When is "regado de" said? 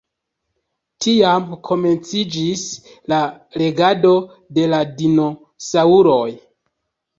3.65-4.67